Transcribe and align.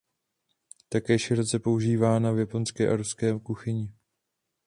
Také 0.89 1.19
široce 1.19 1.59
používána 1.59 2.31
v 2.31 2.37
japonské 2.39 2.89
a 2.93 2.95
ruské 2.95 3.39
kuchyni. 3.39 3.93